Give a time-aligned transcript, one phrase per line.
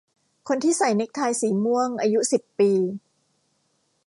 [0.47, 2.71] คนที่ใส่เนกไทสีม่วงอายุสิบปี